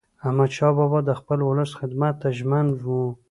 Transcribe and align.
احمدشاه 0.25 0.73
بابا 0.77 0.99
د 1.07 1.11
خپل 1.19 1.39
ولس 1.43 1.71
خدمت 1.79 2.13
ته 2.21 2.29
ژمن 2.37 2.67
و. 2.83 2.85